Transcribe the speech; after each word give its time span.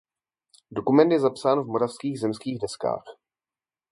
Dokument 0.71 1.11
je 1.11 1.19
zapsán 1.19 1.61
v 1.61 1.67
Moravských 1.67 2.19
zemských 2.19 2.59
deskách. 2.61 3.03